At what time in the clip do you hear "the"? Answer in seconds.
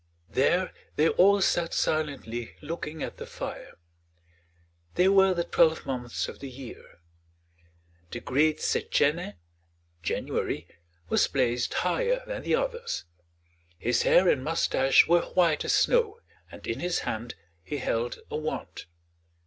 3.17-3.27, 5.35-5.43, 6.39-6.49, 8.09-8.19, 12.41-12.55